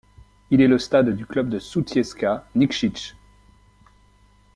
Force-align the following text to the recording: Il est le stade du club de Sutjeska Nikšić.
Il 0.49 0.61
est 0.61 0.67
le 0.67 0.79
stade 0.79 1.15
du 1.15 1.27
club 1.27 1.47
de 1.47 1.59
Sutjeska 1.59 2.47
Nikšić. 2.55 3.13